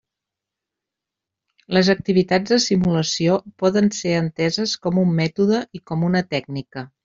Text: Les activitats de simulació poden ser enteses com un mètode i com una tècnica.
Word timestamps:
Les 1.77 1.91
activitats 1.95 2.55
de 2.55 2.59
simulació 2.65 3.37
poden 3.65 3.93
ser 4.01 4.17
enteses 4.25 4.77
com 4.87 5.01
un 5.07 5.15
mètode 5.23 5.65
i 5.81 5.87
com 5.93 6.11
una 6.13 6.27
tècnica. 6.35 6.89